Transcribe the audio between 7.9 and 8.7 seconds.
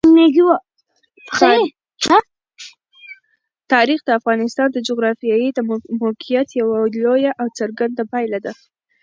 پایله ده.